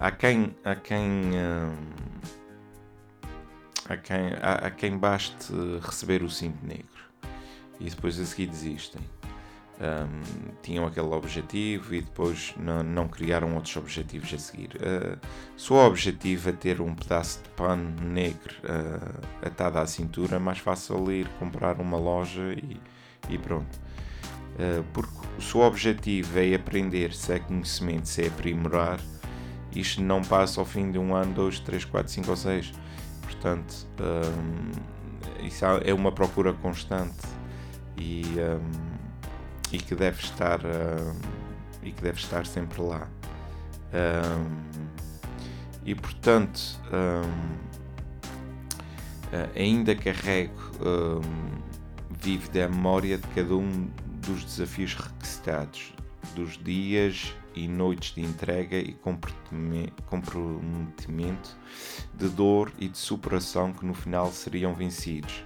há 0.00 0.10
quem 0.10 0.54
há 0.64 0.74
quem 0.74 1.02
hum, 1.02 1.76
há 3.88 3.96
quem 3.96 4.30
quem 4.76 4.98
baste 4.98 5.52
receber 5.82 6.22
o 6.22 6.30
cinto 6.30 6.64
negro 6.64 6.86
e 7.80 7.88
depois 7.88 8.18
a 8.18 8.24
seguir 8.24 8.46
desistem 8.46 9.02
um, 9.80 10.52
tinham 10.62 10.86
aquele 10.86 11.08
objetivo 11.08 11.94
e 11.94 12.00
depois 12.00 12.54
não, 12.58 12.82
não 12.82 13.08
criaram 13.08 13.54
outros 13.54 13.76
objetivos 13.76 14.32
a 14.34 14.38
seguir. 14.38 14.70
Uh, 14.76 15.18
se 15.56 15.72
o 15.72 15.76
objetivo 15.76 16.48
é 16.48 16.52
ter 16.52 16.80
um 16.80 16.94
pedaço 16.94 17.42
de 17.42 17.48
pano 17.50 17.94
negro 18.02 18.54
uh, 18.64 19.46
atado 19.46 19.78
à 19.78 19.86
cintura, 19.86 20.36
é 20.36 20.38
mais 20.38 20.58
fácil 20.58 21.10
ir 21.10 21.28
comprar 21.38 21.80
uma 21.80 21.96
loja 21.96 22.52
e, 22.54 22.80
e 23.28 23.38
pronto. 23.38 23.78
Uh, 24.58 24.82
porque 24.92 25.12
se 25.40 25.56
o 25.56 25.60
objetivo 25.60 26.38
é 26.38 26.54
aprender, 26.54 27.12
se 27.14 27.32
é 27.32 27.38
conhecimento, 27.38 28.08
se 28.08 28.24
é 28.24 28.26
aprimorar, 28.26 28.98
isto 29.74 30.02
não 30.02 30.22
passa 30.22 30.60
ao 30.60 30.66
fim 30.66 30.90
de 30.90 30.98
um 30.98 31.14
ano, 31.14 31.32
dois, 31.34 31.60
três, 31.60 31.84
quatro, 31.84 32.12
cinco 32.12 32.30
ou 32.30 32.36
seis. 32.36 32.72
Portanto, 33.22 33.86
um, 34.00 35.46
isso 35.46 35.64
é 35.64 35.94
uma 35.94 36.10
procura 36.10 36.52
constante 36.52 37.26
e, 37.96 38.24
um, 38.38 38.70
e 39.72 39.78
que 39.78 39.94
deve 39.94 40.20
estar 40.20 40.60
um, 40.64 41.14
e 41.82 41.92
que 41.92 42.02
deve 42.02 42.18
estar 42.18 42.46
sempre 42.46 42.80
lá. 42.80 43.08
Um, 43.92 44.68
e 45.84 45.94
portanto, 45.94 46.60
ainda 49.56 49.94
carrego 49.96 50.52
vivo 52.20 52.50
da 52.50 52.68
memória 52.68 53.16
de 53.16 53.26
cada 53.28 53.56
um 53.56 53.88
dos 54.20 54.44
desafios 54.44 54.94
requisitados, 54.94 55.94
dos 56.34 56.58
dias 56.58 57.34
e 57.58 57.68
noites 57.68 58.14
de 58.14 58.22
entrega 58.22 58.76
e 58.76 58.96
comprometimento, 60.06 61.56
de 62.14 62.28
dor 62.28 62.72
e 62.78 62.88
de 62.88 62.96
superação 62.96 63.72
que 63.72 63.84
no 63.84 63.94
final 63.94 64.30
seriam 64.30 64.72
vencidos. 64.74 65.44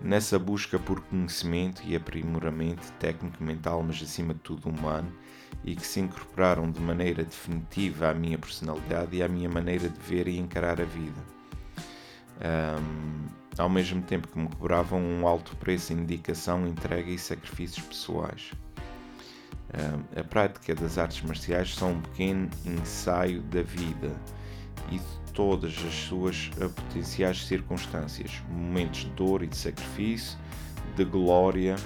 Nessa 0.00 0.38
busca 0.38 0.78
por 0.78 1.00
conhecimento 1.02 1.82
e 1.84 1.94
aprimoramento 1.94 2.90
técnico, 2.98 3.42
mental, 3.42 3.82
mas 3.82 4.02
acima 4.02 4.34
de 4.34 4.40
tudo 4.40 4.68
humano, 4.68 5.12
e 5.62 5.76
que 5.76 5.86
se 5.86 6.00
incorporaram 6.00 6.70
de 6.70 6.80
maneira 6.80 7.22
definitiva 7.22 8.08
à 8.10 8.14
minha 8.14 8.38
personalidade 8.38 9.16
e 9.16 9.22
à 9.22 9.28
minha 9.28 9.48
maneira 9.48 9.88
de 9.88 10.00
ver 10.00 10.26
e 10.26 10.38
encarar 10.38 10.80
a 10.80 10.84
vida. 10.84 11.22
Um, 12.40 13.26
ao 13.56 13.68
mesmo 13.68 14.02
tempo 14.02 14.26
que 14.26 14.38
me 14.38 14.48
cobravam 14.48 15.00
um 15.00 15.26
alto 15.26 15.54
preço 15.56 15.92
em 15.92 16.04
dedicação, 16.04 16.66
entrega 16.66 17.10
e 17.10 17.18
sacrifícios 17.18 17.86
pessoais 17.86 18.50
a 20.14 20.24
prática 20.24 20.74
das 20.74 20.98
artes 20.98 21.22
marciais 21.22 21.74
são 21.74 21.92
um 21.92 22.00
pequeno 22.00 22.50
ensaio 22.64 23.42
da 23.42 23.62
vida 23.62 24.12
e 24.90 24.98
de 24.98 25.32
todas 25.32 25.72
as 25.86 25.94
suas 25.94 26.50
potenciais 26.74 27.46
circunstâncias, 27.46 28.42
momentos 28.50 29.00
de 29.00 29.10
dor 29.10 29.42
e 29.42 29.46
de 29.46 29.56
sacrifício, 29.56 30.38
de 30.94 31.04
glória 31.04 31.76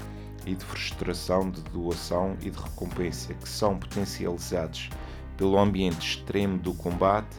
e 0.45 0.55
de 0.55 0.64
frustração, 0.64 1.50
de 1.50 1.61
doação 1.62 2.37
e 2.40 2.50
de 2.50 2.59
recompensa, 2.59 3.35
que 3.35 3.49
são 3.49 3.78
potencializados 3.78 4.90
pelo 5.37 5.59
ambiente 5.59 6.16
extremo 6.16 6.59
do 6.59 6.75
combate 6.75 7.37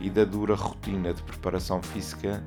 e 0.00 0.10
da 0.10 0.24
dura 0.24 0.54
rotina 0.54 1.12
de 1.12 1.22
preparação 1.22 1.82
física, 1.82 2.42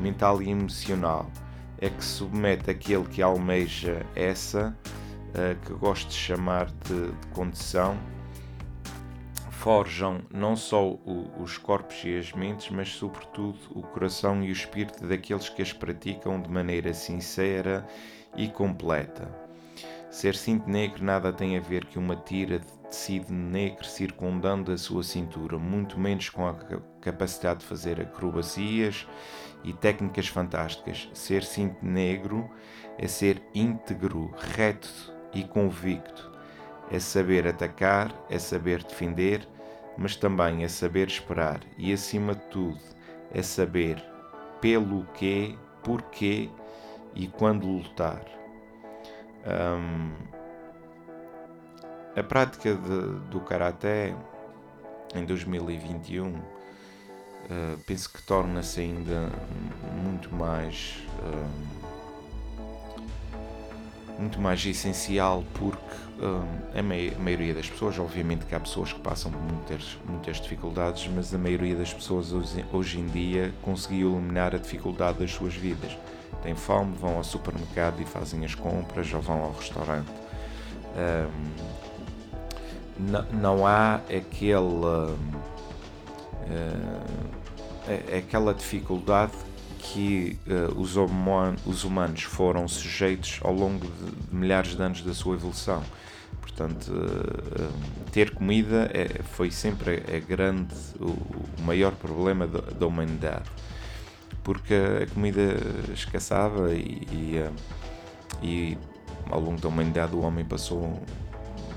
mental 0.00 0.40
e 0.40 0.50
emocional, 0.50 1.30
é 1.78 1.90
que 1.90 2.04
submete 2.04 2.70
aquele 2.70 3.04
que 3.04 3.22
almeja 3.22 4.04
essa 4.14 4.76
que 5.64 5.72
gosto 5.74 6.08
de 6.08 6.14
chamar 6.14 6.66
de, 6.66 7.10
de 7.12 7.26
condição, 7.28 7.96
forjam 9.60 10.22
não 10.32 10.56
só 10.56 10.88
o, 10.88 11.30
os 11.38 11.58
corpos 11.58 12.02
e 12.04 12.16
as 12.16 12.32
mentes, 12.32 12.70
mas 12.70 12.88
sobretudo 12.88 13.58
o 13.70 13.82
coração 13.82 14.42
e 14.42 14.48
o 14.48 14.52
espírito 14.52 15.06
daqueles 15.06 15.50
que 15.50 15.60
as 15.60 15.70
praticam 15.70 16.40
de 16.40 16.48
maneira 16.48 16.94
sincera 16.94 17.86
e 18.34 18.48
completa. 18.48 19.28
Ser 20.10 20.34
cinto 20.34 20.68
negro 20.68 21.04
nada 21.04 21.30
tem 21.30 21.58
a 21.58 21.60
ver 21.60 21.84
que 21.84 21.98
uma 21.98 22.16
tira 22.16 22.58
de 22.58 22.72
tecido 22.88 23.32
negro 23.32 23.84
circundando 23.84 24.72
a 24.72 24.78
sua 24.78 25.02
cintura, 25.02 25.58
muito 25.58 26.00
menos 26.00 26.30
com 26.30 26.48
a 26.48 26.54
capacidade 27.00 27.60
de 27.60 27.66
fazer 27.66 28.00
acrobacias 28.00 29.06
e 29.62 29.74
técnicas 29.74 30.26
fantásticas. 30.26 31.08
Ser 31.12 31.44
cinto 31.44 31.84
negro 31.84 32.50
é 32.98 33.06
ser 33.06 33.42
íntegro, 33.54 34.34
reto 34.56 35.19
e 35.34 35.44
convicto. 35.44 36.30
É 36.90 36.98
saber 36.98 37.46
atacar, 37.46 38.12
é 38.28 38.38
saber 38.38 38.82
defender, 38.82 39.46
mas 39.96 40.16
também 40.16 40.64
é 40.64 40.68
saber 40.68 41.08
esperar 41.08 41.60
e, 41.78 41.92
acima 41.92 42.34
de 42.34 42.42
tudo, 42.46 42.80
é 43.32 43.42
saber 43.42 44.02
pelo 44.60 45.04
que, 45.14 45.58
porquê 45.82 46.50
e 47.14 47.28
quando 47.28 47.66
lutar. 47.66 48.24
A 52.16 52.22
prática 52.22 52.74
de, 52.74 53.20
do 53.30 53.40
Karaté 53.40 54.14
em 55.14 55.24
2021 55.24 56.28
uh, 56.28 56.42
penso 57.86 58.12
que 58.12 58.22
torna-se 58.22 58.80
ainda 58.80 59.30
muito 60.02 60.34
mais. 60.34 61.04
Uh, 61.18 61.79
muito 64.20 64.40
mais 64.40 64.64
essencial 64.64 65.42
porque 65.54 65.80
um, 66.20 66.78
a, 66.78 66.82
maioria 67.22 67.54
das 67.54 67.68
pessoas, 67.68 67.98
obviamente 67.98 68.44
que 68.44 68.54
há 68.54 68.60
pessoas 68.60 68.92
que 68.92 69.00
passam 69.00 69.32
por 69.32 69.40
muitas, 69.40 69.98
muitas 70.06 70.40
dificuldades, 70.40 71.08
mas 71.14 71.34
a 71.34 71.38
maioria 71.38 71.74
das 71.74 71.92
pessoas 71.92 72.32
hoje, 72.32 72.64
hoje 72.72 73.00
em 73.00 73.06
dia 73.06 73.54
conseguiu 73.62 74.12
eliminar 74.12 74.54
a 74.54 74.58
dificuldade 74.58 75.18
das 75.18 75.32
suas 75.32 75.54
vidas. 75.54 75.96
Têm 76.42 76.54
fome, 76.54 76.94
vão 76.94 77.16
ao 77.16 77.24
supermercado 77.24 78.00
e 78.00 78.04
fazem 78.04 78.44
as 78.44 78.54
compras 78.54 79.12
ou 79.12 79.20
vão 79.20 79.42
ao 79.42 79.52
restaurante. 79.52 80.10
Um, 80.96 81.70
não 83.32 83.66
há 83.66 83.94
aquele, 83.94 84.58
uh, 84.58 85.18
aquela 88.16 88.52
dificuldade 88.52 89.32
que 89.80 90.38
uh, 90.46 90.78
os, 90.78 90.96
os, 91.66 91.84
humanos 91.84 92.22
foram 92.22 92.68
sujeitos 92.68 93.40
ao 93.42 93.52
longo 93.52 93.86
de, 93.86 94.34
milhares 94.34 94.76
de 94.76 94.82
anos 94.82 95.02
da 95.02 95.14
sua 95.14 95.34
evolução. 95.34 95.82
Portanto, 96.40 96.92
uh, 96.92 98.10
ter 98.12 98.32
comida 98.32 98.90
é, 98.92 99.22
foi 99.22 99.50
sempre 99.50 100.02
a, 100.14 100.18
grande, 100.18 100.74
o, 100.98 101.06
o 101.06 101.62
maior 101.62 101.92
problema 101.92 102.46
da, 102.46 102.60
da, 102.60 102.86
humanidade, 102.86 103.50
porque 104.44 104.74
a 104.74 105.06
comida 105.12 105.56
escassava 105.92 106.72
e, 106.72 107.06
e, 107.10 107.50
e 108.42 108.78
ao 109.30 109.40
longo 109.40 109.60
da 109.60 109.68
humanidade 109.68 110.14
o 110.14 110.20
homem 110.20 110.44
passou 110.44 111.02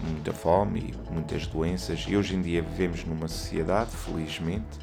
muita 0.04 0.34
fome 0.34 0.94
e 0.94 1.14
muitas 1.14 1.48
doenças, 1.48 2.06
e 2.08 2.18
hoje 2.18 2.36
em 2.36 2.42
dia 2.42 2.62
vivemos 2.62 3.06
numa 3.06 3.28
sociedade, 3.28 3.92
felizmente, 3.92 4.78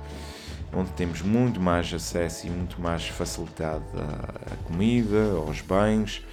onde 0.73 0.91
temos 0.93 1.23
muito 1.23 1.61
mais 1.61 1.93
acesso 1.93 2.47
e 2.47 2.51
muito 2.51 2.81
mais 2.81 3.09
facilidade 3.09 3.85
à, 3.97 4.57
comida, 4.65 5.33
aos 5.33 5.61
bens, 5.61 6.25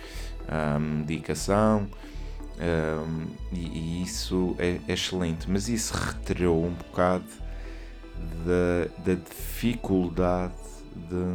à 0.47 0.77
medicação, 0.79 1.87
um, 2.59 3.27
e, 3.51 3.59
e, 3.59 4.03
isso 4.03 4.55
é, 4.57 4.79
é, 4.87 4.93
excelente. 4.93 5.49
Mas 5.49 5.67
isso 5.69 5.93
retirou 5.93 6.65
um 6.65 6.73
bocado 6.73 7.25
da, 8.45 8.87
da 9.03 9.13
dificuldade 9.13 10.53
de, 10.95 11.25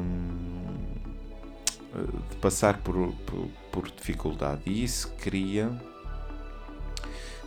de 2.31 2.37
passar 2.37 2.79
por, 2.79 3.13
por, 3.27 3.49
por, 3.71 3.91
dificuldade, 3.91 4.63
e 4.67 4.83
isso 4.85 5.13
cria. 5.19 5.71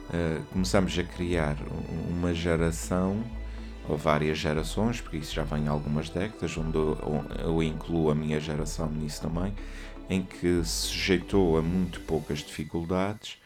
Uh, 0.05 0.43
começamos 0.51 0.97
a 0.99 1.03
criar 1.03 1.57
uma 2.07 2.31
geração 2.31 3.23
várias 3.89 4.37
gerações, 4.37 4.99
porque 4.99 5.17
isso 5.17 5.33
já 5.33 5.43
vem 5.43 5.67
há 5.67 5.71
algumas 5.71 6.09
décadas, 6.09 6.57
onde 6.57 6.75
eu, 6.75 6.97
eu 7.39 7.63
incluo 7.63 8.09
a 8.09 8.15
minha 8.15 8.39
geração 8.39 8.89
nisso 8.89 9.21
também, 9.21 9.53
em 10.09 10.23
que 10.23 10.63
se 10.63 10.87
sujeitou 10.87 11.57
a 11.57 11.61
muito 11.61 11.99
poucas 12.01 12.39
dificuldades 12.39 13.37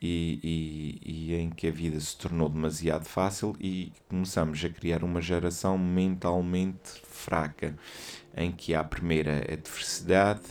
e, 0.00 0.40
e, 0.42 1.32
e, 1.32 1.34
em 1.34 1.50
que 1.50 1.66
a 1.66 1.70
vida 1.70 2.00
se 2.00 2.16
tornou 2.16 2.48
demasiado 2.48 3.04
fácil 3.04 3.54
e 3.60 3.92
começamos 4.08 4.64
a 4.64 4.68
criar 4.70 5.04
uma 5.04 5.20
geração 5.20 5.76
mentalmente 5.76 7.00
fraca, 7.04 7.76
em 8.36 8.50
que 8.50 8.74
à 8.74 8.82
primeira 8.82 9.38
adversidade 9.52 10.42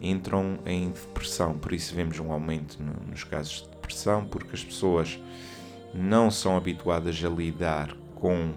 entram 0.00 0.58
em 0.64 0.90
depressão. 0.90 1.58
Por 1.58 1.72
isso 1.72 1.94
vemos 1.94 2.18
um 2.20 2.30
aumento 2.30 2.80
no, 2.80 2.92
nos 3.10 3.24
casos 3.24 3.62
de 3.62 3.70
depressão, 3.70 4.24
porque 4.24 4.54
as 4.54 4.64
pessoas 4.64 5.18
não 5.92 6.30
são 6.30 6.56
habituadas 6.56 7.22
a 7.24 7.28
lidar 7.28 7.94
com 8.14 8.54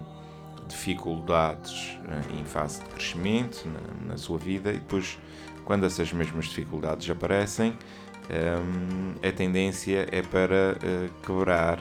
dificuldades 0.66 1.98
eh, 2.08 2.40
em 2.40 2.44
fase 2.44 2.80
de 2.80 2.86
crescimento 2.90 3.66
na, 3.68 4.12
na 4.12 4.16
sua 4.16 4.38
vida 4.38 4.70
e 4.70 4.74
depois, 4.74 5.18
quando 5.64 5.84
essas 5.86 6.12
mesmas 6.12 6.46
dificuldades 6.46 7.08
aparecem, 7.08 7.70
um, 7.70 9.14
ehm, 9.22 9.28
a 9.28 9.32
tendência 9.32 10.06
é 10.10 10.22
para 10.22 10.76
uh, 10.76 11.26
quebrar 11.26 11.80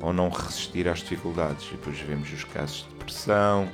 ou 0.00 0.12
não 0.12 0.28
resistir 0.28 0.88
às 0.88 1.00
dificuldades. 1.00 1.68
E 1.68 1.70
depois 1.72 1.98
vemos 2.00 2.32
os 2.32 2.44
casos 2.44 2.84
de 2.84 2.88
depressão, 2.90 3.68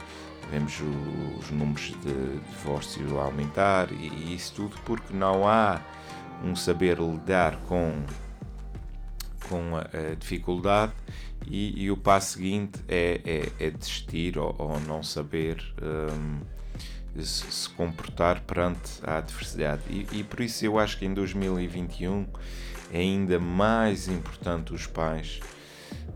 vemos 0.50 0.80
o, 0.80 1.38
os 1.38 1.50
números 1.50 1.92
de 2.02 2.40
divórcio 2.50 3.18
aumentar 3.18 3.90
e, 3.92 4.08
e, 4.08 4.34
isso 4.34 4.54
tudo 4.54 4.76
porque 4.84 5.14
não 5.14 5.48
há 5.48 5.80
um 6.44 6.54
saber 6.56 6.98
lidar 6.98 7.56
com, 7.68 7.92
com 9.52 9.76
a, 9.76 10.14
dificuldade 10.14 10.92
e, 11.46 11.84
e, 11.84 11.90
o 11.90 11.96
passo 11.96 12.34
seguinte 12.34 12.80
é, 12.88 13.20
é, 13.58 13.66
é 13.66 13.70
desistir 13.70 14.38
ou, 14.38 14.54
ou, 14.58 14.80
não 14.80 15.02
saber 15.02 15.62
um, 15.82 16.40
se, 17.20 17.44
se, 17.50 17.68
comportar 17.68 18.40
perante 18.40 18.92
a 19.02 19.18
adversidade. 19.18 19.82
E, 19.90 20.06
e, 20.12 20.24
por 20.24 20.40
isso 20.40 20.64
eu 20.64 20.78
acho 20.78 20.98
que 20.98 21.04
em 21.04 21.12
2021 21.12 22.26
é 22.92 22.98
ainda 22.98 23.38
mais 23.38 24.08
importante 24.08 24.72
os 24.72 24.86
pais 24.86 25.40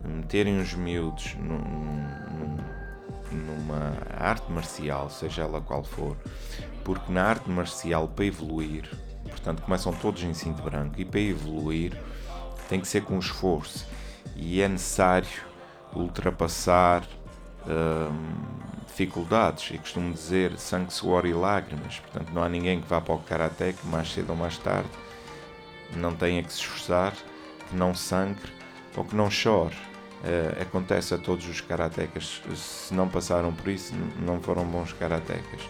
meterem 0.03 0.59
os 0.59 0.73
miúdos 0.73 1.35
num, 1.35 1.59
num, 1.59 2.57
numa 3.33 3.99
arte 4.17 4.51
marcial, 4.51 5.11
seja 5.11 5.43
ela 5.43 5.61
qual 5.61 5.85
for, 5.85 6.17
porque 6.85 7.13
na 7.13 7.25
arte 7.25 7.51
marcial, 7.51 8.09
para 8.09 8.25
evoluir, 8.25 8.89
portanto, 9.25 9.63
começam 9.63 9.93
todos 9.93 10.23
em 10.23 10.33
cinto 10.33 10.63
branco, 10.63 11.01
e 11.01 11.05
para 11.05 11.21
evoluir 11.21 11.93
tem 12.69 12.81
que 12.81 12.89
ser 12.89 13.03
com 13.03 13.19
esforço 13.19 13.87
e 14.35 14.61
é 14.61 14.69
necessário 14.69 15.29
ultrapassar 15.95 17.03
hum, 17.67 18.35
dificuldades. 18.87 19.71
E 19.73 19.79
costumo 19.79 20.13
dizer 20.13 20.59
sangue, 20.59 20.93
suor 20.93 21.27
e 21.27 21.33
lágrimas. 21.33 21.99
Portanto, 22.01 22.31
não 22.33 22.43
há 22.43 22.49
ninguém 22.49 22.81
que 22.81 22.89
vá 22.89 23.01
para 23.01 23.15
o 23.15 23.19
karaté 23.19 23.73
que 23.73 23.87
mais 23.87 24.13
cedo 24.13 24.31
ou 24.31 24.37
mais 24.37 24.59
tarde 24.59 24.89
não 25.95 26.15
tenha 26.15 26.43
que 26.43 26.53
se 26.53 26.61
esforçar, 26.61 27.13
que 27.69 27.77
não 27.77 27.95
sangre 27.95 28.51
ou 28.97 29.05
que 29.05 29.15
não 29.15 29.31
chore. 29.31 29.77
Uh, 30.17 30.63
acontece 30.63 31.15
a 31.15 31.19
todos 31.19 31.47
os 31.47 31.61
karatecas. 31.61 32.43
Se 32.55 32.93
não 32.93 33.09
passaram 33.09 33.53
por 33.53 33.69
isso, 33.69 33.95
não 34.19 34.41
foram 34.41 34.65
bons 34.65 34.93
karatecas. 34.93 35.61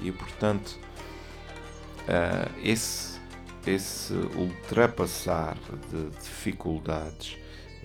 E 0.00 0.12
portanto, 0.12 0.78
uh, 2.02 2.50
esse, 2.62 3.07
esse 3.68 4.12
ultrapassar 4.12 5.56
de 5.90 6.10
dificuldades 6.18 7.36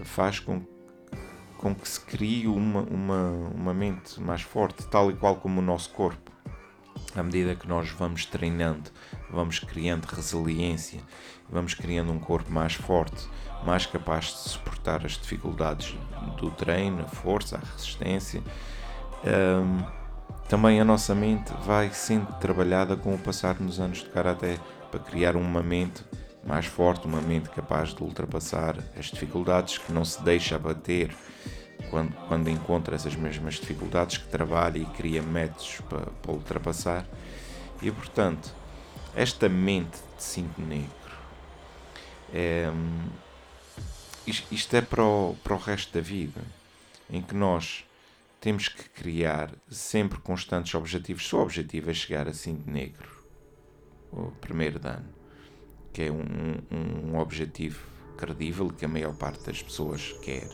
faz 0.04 0.40
com, 0.40 0.62
com 1.58 1.76
que 1.76 1.88
se 1.88 2.00
crie 2.00 2.48
uma, 2.48 2.82
uma, 2.82 3.30
uma 3.54 3.74
mente 3.74 4.20
mais 4.22 4.42
forte, 4.42 4.86
tal 4.88 5.12
e 5.12 5.14
qual 5.16 5.36
como 5.36 5.62
o 5.62 5.64
nosso 5.64 5.90
corpo. 5.92 6.32
À 7.16 7.22
medida 7.22 7.56
que 7.56 7.68
nós 7.68 7.90
vamos 7.90 8.26
treinando, 8.26 8.90
vamos 9.30 9.60
criando 9.60 10.06
resiliência, 10.06 11.00
vamos 11.50 11.74
criando 11.74 12.12
um 12.12 12.20
corpo 12.20 12.52
mais 12.52 12.74
forte, 12.74 13.28
mais 13.64 13.86
capaz 13.86 14.26
de 14.26 14.50
suportar 14.50 15.06
as 15.06 15.14
dificuldades 15.14 15.96
do 16.38 16.50
treino, 16.52 17.04
a 17.04 17.08
força, 17.08 17.58
a 17.58 17.72
resistência. 17.74 18.42
Um, 19.24 19.84
também 20.50 20.82
a 20.82 20.86
nossa 20.86 21.16
mente 21.16 21.54
vai 21.66 21.90
sendo 21.92 22.28
trabalhada 22.40 22.96
com 22.96 23.14
o 23.14 23.18
passar 23.18 23.56
dos 23.56 23.80
anos 23.80 24.00
de 24.00 24.10
karaté 24.10 24.58
para 24.94 25.00
criar 25.00 25.36
uma 25.36 25.64
mente 25.64 26.04
mais 26.46 26.68
forte, 26.68 27.08
uma 27.08 27.20
mente 27.20 27.50
capaz 27.50 27.96
de 27.96 28.04
ultrapassar 28.04 28.78
as 28.96 29.08
dificuldades, 29.08 29.80
que 29.80 29.92
não 29.92 30.06
se 30.06 30.22
deixa 30.22 30.56
abater 30.56 31.16
quando, 31.90 32.14
quando 32.28 32.48
encontra 32.48 32.96
essas 32.96 33.16
mesmas 33.16 33.56
dificuldades, 33.56 34.18
que 34.18 34.28
trabalha 34.28 34.78
e 34.78 34.86
cria 34.86 35.24
métodos 35.24 35.82
para, 35.90 36.06
para 36.06 36.32
ultrapassar. 36.32 37.08
E 37.82 37.90
portanto, 37.90 38.54
esta 39.16 39.50
mente 39.50 39.98
de 40.16 40.24
cinto 40.24 40.62
negro 40.62 40.92
é, 42.32 42.72
isto 44.28 44.76
é 44.76 44.82
para 44.82 45.04
o, 45.04 45.36
para 45.44 45.56
o 45.56 45.58
resto 45.58 45.92
da 45.92 46.02
vida, 46.02 46.42
em 47.10 47.20
que 47.20 47.34
nós 47.34 47.84
temos 48.40 48.68
que 48.68 48.88
criar 48.90 49.50
sempre 49.72 50.20
constantes 50.20 50.76
objetivos. 50.76 51.28
Se 51.28 51.36
o 51.36 51.40
objetivo 51.40 51.90
é 51.90 51.94
chegar 51.96 52.28
a 52.28 52.34
cinto 52.34 52.70
negro, 52.70 53.23
o 54.16 54.32
primeiro 54.40 54.80
dano, 54.80 55.06
que 55.92 56.04
é 56.04 56.12
um, 56.12 56.58
um 56.72 57.18
objetivo 57.18 57.80
credível 58.18 58.70
que 58.70 58.86
a 58.86 58.88
maior 58.88 59.16
parte 59.16 59.46
das 59.46 59.62
pessoas 59.62 60.14
quer. 60.22 60.48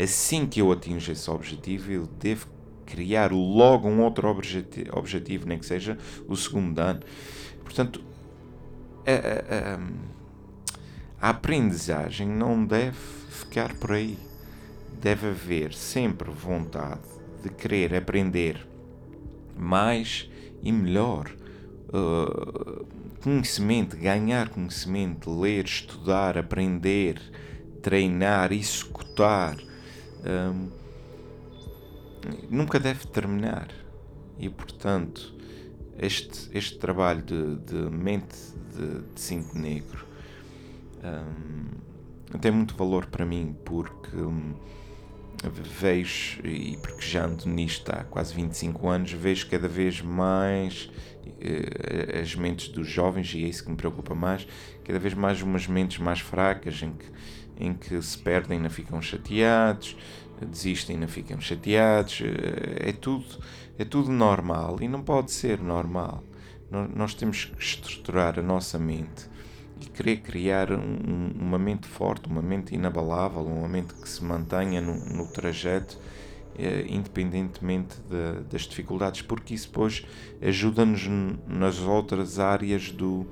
Assim 0.00 0.46
que 0.46 0.60
eu 0.60 0.70
atinjo 0.70 1.10
esse 1.10 1.28
objetivo, 1.30 1.90
eu 1.90 2.06
devo 2.06 2.46
criar 2.86 3.32
logo 3.32 3.88
um 3.88 4.02
outro 4.02 4.28
objetivo, 4.28 4.96
objetivo 4.96 5.46
nem 5.46 5.58
que 5.58 5.66
seja 5.66 5.98
o 6.28 6.36
segundo 6.36 6.78
ano. 6.78 7.00
Portanto, 7.62 8.02
a, 9.06 9.78
a, 11.24 11.28
a 11.28 11.30
aprendizagem 11.30 12.28
não 12.28 12.64
deve 12.64 12.98
ficar 13.30 13.74
por 13.74 13.92
aí. 13.92 14.18
Deve 15.00 15.28
haver 15.28 15.72
sempre 15.72 16.30
vontade 16.30 17.00
de 17.42 17.48
querer 17.48 17.94
aprender 17.94 18.66
mais 19.56 20.28
e 20.62 20.70
melhor. 20.70 21.39
Uh, 21.92 22.86
conhecimento, 23.20 23.96
ganhar 23.96 24.48
conhecimento, 24.48 25.30
ler, 25.38 25.64
estudar, 25.64 26.38
aprender, 26.38 27.20
treinar, 27.82 28.52
executar, 28.52 29.56
hum, 30.24 30.68
nunca 32.48 32.78
deve 32.78 33.06
terminar. 33.06 33.68
E 34.38 34.48
portanto, 34.48 35.34
este, 35.98 36.56
este 36.56 36.78
trabalho 36.78 37.22
de, 37.22 37.56
de 37.56 37.90
mente 37.90 38.36
de, 38.74 39.02
de 39.12 39.20
cinto 39.20 39.58
negro 39.58 40.06
um, 41.04 42.38
tem 42.38 42.50
muito 42.50 42.74
valor 42.74 43.06
para 43.06 43.26
mim 43.26 43.54
porque 43.64 44.16
um, 44.16 44.54
vejo, 45.48 46.40
e 46.44 46.76
porque 46.76 47.02
já 47.02 47.24
ando 47.24 47.48
nisto 47.48 47.90
há 47.90 48.04
quase 48.04 48.34
25 48.34 48.88
anos, 48.88 49.12
vejo 49.12 49.48
cada 49.48 49.68
vez 49.68 50.02
mais 50.02 50.90
uh, 51.26 52.20
as 52.20 52.34
mentes 52.34 52.68
dos 52.68 52.86
jovens, 52.86 53.32
e 53.34 53.44
é 53.44 53.48
isso 53.48 53.64
que 53.64 53.70
me 53.70 53.76
preocupa 53.76 54.14
mais, 54.14 54.46
cada 54.84 54.98
vez 54.98 55.14
mais 55.14 55.40
umas 55.40 55.66
mentes 55.66 55.98
mais 55.98 56.20
fracas 56.20 56.82
em 56.82 56.92
que, 56.92 57.06
em 57.58 57.72
que 57.72 58.00
se 58.02 58.18
perdem, 58.18 58.60
não 58.60 58.70
ficam 58.70 59.00
chateados, 59.00 59.96
desistem, 60.46 60.96
não 60.96 61.08
ficam 61.08 61.40
chateados, 61.40 62.20
uh, 62.20 62.24
é 62.76 62.92
tudo, 62.92 63.24
é 63.78 63.84
tudo 63.84 64.10
normal 64.10 64.76
e 64.80 64.88
não 64.88 65.02
pode 65.02 65.30
ser 65.30 65.58
normal. 65.60 66.22
Nós 66.94 67.14
temos 67.14 67.46
que 67.46 67.60
estruturar 67.60 68.38
a 68.38 68.42
nossa 68.42 68.78
mente 68.78 69.29
e 69.86 69.90
querer 69.90 70.18
criar 70.18 70.70
um, 70.72 71.32
uma 71.38 71.58
mente 71.58 71.86
forte, 71.88 72.28
uma 72.28 72.42
mente 72.42 72.74
inabalável, 72.74 73.42
uma 73.42 73.68
mente 73.68 73.94
que 73.94 74.08
se 74.08 74.22
mantenha 74.22 74.80
no, 74.80 74.94
no 74.94 75.26
trajeto, 75.26 75.98
eh, 76.58 76.84
independentemente 76.88 77.96
de, 78.08 78.42
das 78.50 78.62
dificuldades, 78.62 79.22
porque 79.22 79.54
isso 79.54 79.68
depois 79.68 80.04
ajuda-nos 80.42 81.08
nas 81.46 81.78
outras 81.80 82.38
áreas 82.38 82.90
do, 82.90 83.26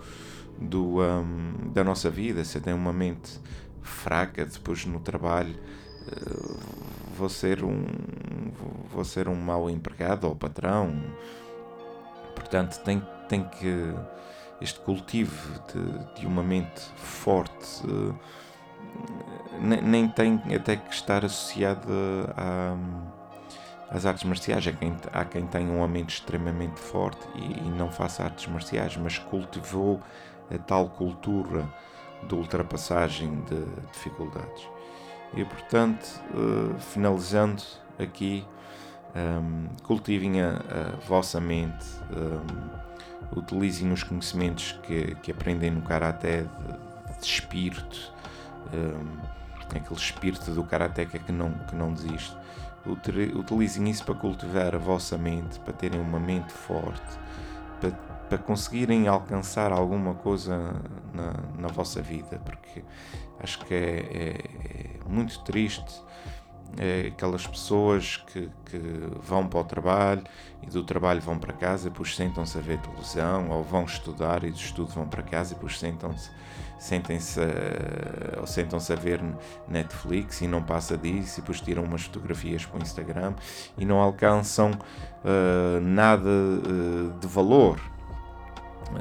do, 0.59 1.01
um, 1.01 1.71
da 1.73 1.85
nossa 1.85 2.09
vida. 2.09 2.45
Se 2.45 2.61
tem 2.61 2.73
uma 2.73 2.93
mente 2.93 3.39
fraca 3.83 4.45
depois 4.45 4.85
no 4.87 5.01
trabalho, 5.01 5.55
uh, 5.55 6.59
vou 7.17 7.29
ser 7.29 7.65
um 7.65 7.85
vou 8.91 9.05
ser 9.05 9.29
um 9.29 9.35
mau 9.35 9.71
empregado 9.71 10.27
ou 10.27 10.35
patrão. 10.35 10.93
Portanto, 12.35 12.83
tem, 12.83 13.03
tem 13.29 13.45
que 13.45 13.95
este 14.61 14.81
cultivo 14.81 15.61
de, 15.73 16.21
de 16.21 16.27
uma 16.27 16.43
mente 16.43 16.81
forte 16.97 17.87
uh, 17.87 18.15
nem, 19.61 19.83
nem, 19.83 20.09
tem 20.09 20.41
até 20.55 20.77
que 20.77 20.93
estar 20.93 21.25
associado 21.25 21.89
a, 22.37 22.77
às 23.91 24.07
artes 24.07 24.25
marciais. 24.25 24.67
Há 24.67 24.73
quem, 24.73 24.97
há 25.13 25.25
quem 25.25 25.47
tenha 25.47 25.73
uma 25.73 25.89
mente 25.89 26.15
extremamente 26.15 26.79
forte 26.79 27.27
e, 27.35 27.59
e 27.59 27.71
não 27.71 27.91
faça 27.91 28.25
artes 28.25 28.47
marciais, 28.47 28.97
mas 28.97 29.19
cultivou 29.19 30.01
a 30.53 30.59
tal 30.59 30.89
cultura 30.89 31.69
de 32.27 32.35
ultrapassagem 32.35 33.43
de 33.43 33.65
dificuldades. 33.93 34.69
E 35.35 35.45
portanto, 35.45 36.05
uh, 36.35 36.79
finalizando 36.79 37.63
aqui, 37.99 38.47
um, 39.15 39.19
ehm, 39.19 39.69
cultivem 39.83 40.41
a, 40.41 40.53
a, 40.53 41.07
vossa 41.07 41.41
mente. 41.41 41.87
Um, 42.11 42.88
utilizem 43.37 43.93
os 43.93 44.03
conhecimentos 44.03 44.79
que, 44.83 45.15
que 45.17 45.31
aprendem 45.31 45.71
no 45.71 45.83
Karaté 45.83 46.43
de, 46.43 47.19
de 47.19 47.27
espírito, 47.27 48.13
um, 48.73 49.19
aquele 49.77 50.01
espírito 50.01 50.51
do 50.53 50.65
Karateka 50.65 51.19
que 51.19 51.33
não, 51.33 51.53
que 51.53 51.75
não 51.75 51.93
desiste. 51.93 52.37
Utilizem 53.35 53.91
isso 53.91 54.05
para 54.05 54.15
cultivar 54.15 54.75
a 54.75 54.79
vossa 54.79 55.19
mente, 55.19 55.59
para 55.61 55.75
terem 55.75 56.01
uma 56.01 56.19
mente 56.19 56.53
forte, 56.53 57.19
para, 57.81 57.91
para 57.91 58.39
conseguirem 58.39 59.09
alcançar 59.09 59.73
alguma 59.73 60.15
coisa 60.15 60.75
na, 61.13 61.35
na 61.59 61.69
vossa 61.69 62.01
vida, 62.01 62.41
porque 62.45 62.83
acho 63.41 63.59
que 63.65 63.75
é, 63.75 63.79
é, 63.79 65.01
é 65.05 65.09
muito 65.09 65.41
triste 65.41 66.03
é 66.77 67.09
aquelas 67.09 67.47
pessoas 67.47 68.17
que, 68.17 68.49
que, 68.67 68.79
vão 69.23 69.47
para 69.47 69.61
o 69.61 69.65
trabalho 69.65 70.23
e 70.63 70.67
do 70.67 70.85
trabalho 70.85 71.21
vão 71.21 71.39
para 71.39 71.53
casa 71.53 71.89
e 71.89 71.91
depois 71.91 72.15
sentam-se 72.15 72.59
a 72.59 72.61
ver 72.61 72.79
televisão 72.79 73.49
ou 73.51 73.63
vão 73.63 73.85
estudar 73.85 74.45
e 74.45 74.51
do 74.51 74.57
estudo 74.57 74.91
vão 74.93 75.09
para 75.09 75.23
casa 75.23 75.53
e 75.53 75.55
depois 75.55 75.79
sentam-se 75.79 76.31
sentem-se 76.79 77.41
ou 78.39 78.47
sentam-se 78.47 78.93
a 78.93 78.97
ver 78.97 79.21
Netflix 79.67 80.41
e 80.43 80.47
não 80.47 80.63
passa 80.63 80.97
disso 80.97 81.39
e 81.39 81.41
depois 81.41 81.61
tiram 81.61 81.83
umas 81.83 82.05
fotografias 82.05 82.65
para 82.65 82.79
o 82.79 82.83
Instagram 82.83 83.35
e 83.77 83.85
não 83.85 83.99
alcançam 83.99 84.71
uh, 84.71 85.81
nada 85.81 86.29
uh, 86.29 87.19
de 87.19 87.27
valor 87.27 87.81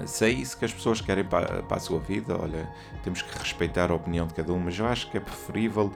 se 0.06 0.26
é 0.26 0.30
isso 0.30 0.58
que 0.58 0.66
as 0.66 0.74
pessoas 0.74 1.02
querem 1.02 1.24
para, 1.24 1.64
para, 1.64 1.78
a 1.78 1.80
sua 1.80 2.00
vida, 2.00 2.38
olha, 2.40 2.70
temos 3.04 3.22
que 3.22 3.38
respeitar 3.38 3.92
a 3.92 3.96
opinião 3.96 4.28
de 4.28 4.34
cada 4.34 4.52
um, 4.52 4.60
mas 4.60 4.78
eu 4.78 4.86
acho 4.86 5.10
que 5.10 5.18
é 5.18 5.20
preferível 5.20 5.94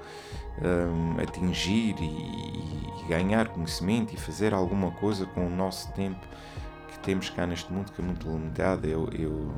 um, 0.62 1.22
atingir 1.22 1.96
e, 2.00 2.06
e, 2.06 3.08
ganhar 3.08 3.50
conhecimento 3.50 4.14
e 4.14 4.18
fazer 4.18 4.54
alguma 4.54 4.92
coisa 4.92 5.26
com 5.26 5.46
o 5.46 5.50
nosso 5.50 5.92
tempo 5.94 6.26
que 6.92 7.00
temos 7.00 7.30
cá 7.30 7.46
neste 7.46 7.72
mundo, 7.72 7.92
que 7.92 8.02
é 8.02 8.06
muito 8.06 8.30
limitado. 8.30 8.88
Eu, 8.88 9.10
eu 9.12 9.54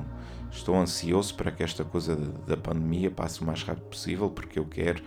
estou 0.51 0.75
ansioso 0.75 1.35
para 1.35 1.51
que 1.51 1.63
esta 1.63 1.83
coisa 1.83 2.15
da 2.15 2.57
pandemia 2.57 3.11
passe 3.11 3.41
o 3.41 3.45
mais 3.45 3.63
rápido 3.63 3.85
possível, 3.85 4.29
porque 4.29 4.57
eu 4.57 4.65
quero 4.65 5.03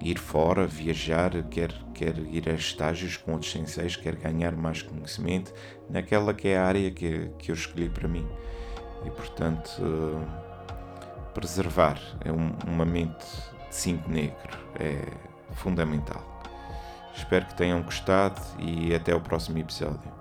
ir 0.00 0.18
fora, 0.18 0.66
viajar, 0.66 1.42
quer, 1.44 1.72
quer 1.94 2.18
ir 2.18 2.48
a 2.48 2.52
estágios 2.52 3.16
com 3.16 3.32
outros 3.32 3.50
senseis, 3.50 3.96
quer 3.96 4.16
ganhar 4.16 4.52
mais 4.52 4.82
conhecimento 4.82 5.52
naquela 5.88 6.34
que 6.34 6.48
é 6.48 6.58
a 6.58 6.64
área 6.64 6.90
que, 6.90 7.30
que 7.38 7.50
eu 7.50 7.54
escolhi 7.54 7.88
para 7.88 8.08
mim. 8.08 8.26
E 9.04 9.10
portanto, 9.10 9.70
uh, 9.80 11.32
preservar 11.32 12.00
é 12.24 12.32
um, 12.32 12.52
uma 12.66 12.84
mente 12.84 13.26
de 13.68 13.74
cinto 13.74 14.10
negro 14.10 14.58
é 14.78 15.00
fundamental. 15.54 16.36
Espero 17.14 17.46
que 17.46 17.54
tenham 17.54 17.82
gostado 17.82 18.40
e 18.58 18.94
até 18.94 19.14
o 19.14 19.20
próximo 19.20 19.58
episódio. 19.58 20.15